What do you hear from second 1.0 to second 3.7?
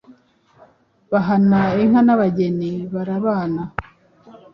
bahana inka n’abageni barabana